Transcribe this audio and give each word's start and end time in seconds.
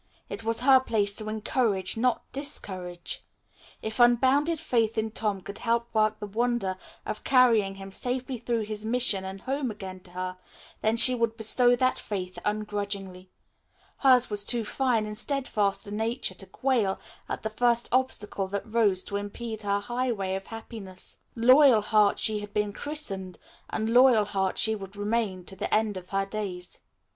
It 0.29 0.43
was 0.43 0.61
her 0.61 0.79
place 0.79 1.13
to 1.17 1.29
encourage, 1.29 1.95
not 1.95 2.23
discourage. 2.31 3.23
If 3.83 3.99
unbounded 3.99 4.59
faith 4.59 4.97
in 4.97 5.11
Tom 5.11 5.41
could 5.41 5.59
help 5.59 5.93
work 5.93 6.19
the 6.19 6.25
wonder 6.25 6.75
of 7.05 7.23
carrying 7.23 7.75
him 7.75 7.91
safely 7.91 8.39
through 8.39 8.61
his 8.61 8.83
mission 8.83 9.23
and 9.23 9.41
home 9.41 9.69
again 9.69 9.99
to 9.99 10.11
her, 10.13 10.37
then 10.81 10.97
she 10.97 11.13
would 11.13 11.37
bestow 11.37 11.75
that 11.75 11.99
faith 11.99 12.39
ungrudgingly. 12.43 13.29
Hers 13.99 14.27
was 14.31 14.43
too 14.43 14.63
fine 14.63 15.05
and 15.05 15.15
steadfast 15.15 15.85
a 15.85 15.91
nature 15.93 16.33
to 16.33 16.47
quail 16.47 16.99
at 17.29 17.43
the 17.43 17.51
first 17.51 17.87
obstacle 17.91 18.47
that 18.47 18.65
rose 18.67 19.03
to 19.03 19.17
impede 19.17 19.61
her 19.61 19.81
highway 19.81 20.33
of 20.33 20.47
happiness. 20.47 21.19
"Loyalheart" 21.35 22.17
she 22.17 22.39
had 22.39 22.55
been 22.55 22.73
christened 22.73 23.37
and 23.69 23.93
"Loyalheart" 23.93 24.57
she 24.57 24.73
would 24.73 24.95
remain 24.95 25.45
to 25.45 25.55
the 25.55 25.71
end 25.71 25.95
of 25.95 26.09
her 26.09 26.25
days. 26.25 26.79